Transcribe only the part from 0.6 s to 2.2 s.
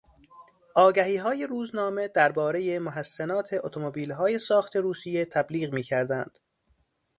آگهیهای روزنامه